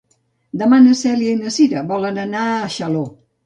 Demà 0.61 0.79
na 0.85 0.95
Cèlia 1.03 1.35
i 1.35 1.39
na 1.43 1.55
Cira 1.59 1.87
volen 1.95 2.21
anar 2.27 2.51
a 2.59 2.69
Xaló. 2.81 3.09